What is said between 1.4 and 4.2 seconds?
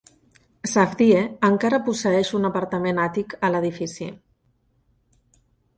encara posseeix un apartament Àtic a l'edifici.